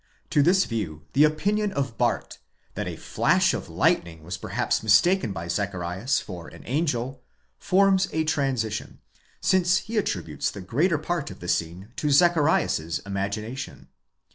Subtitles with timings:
[0.31, 2.39] To this view the opinion of Bahrdt,
[2.73, 7.21] that a flash of lightning was perhaps mistaken by Zacharias for an angel,!
[7.59, 8.97] forms a transition;
[9.41, 13.89] since he attributes the greater part of the scene to Zacharias's imagination.